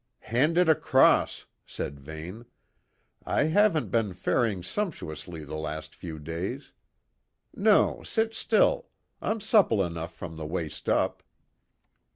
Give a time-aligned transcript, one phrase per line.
[0.33, 2.45] "Hand it across," said Vane.
[3.23, 6.71] "I haven't been faring sumptuously the last few days.
[7.55, 8.89] No, sit still;
[9.21, 11.21] I'm supple enough from the waist up."